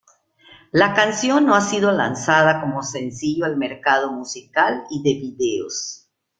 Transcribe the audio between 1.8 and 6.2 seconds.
lanzada como sencillo al mercado musical y de videos.